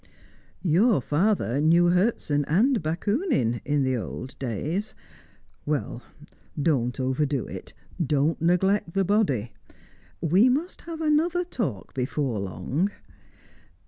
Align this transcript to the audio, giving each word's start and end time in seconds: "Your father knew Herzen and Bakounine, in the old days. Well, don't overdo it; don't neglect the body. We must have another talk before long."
"Your 0.63 0.99
father 0.99 1.61
knew 1.61 1.89
Herzen 1.91 2.43
and 2.47 2.81
Bakounine, 2.81 3.61
in 3.63 3.83
the 3.83 3.95
old 3.97 4.33
days. 4.39 4.95
Well, 5.63 6.01
don't 6.59 6.99
overdo 6.99 7.45
it; 7.45 7.75
don't 8.03 8.41
neglect 8.41 8.95
the 8.95 9.05
body. 9.05 9.53
We 10.19 10.49
must 10.49 10.81
have 10.89 11.01
another 11.01 11.43
talk 11.43 11.93
before 11.93 12.39
long." 12.39 12.89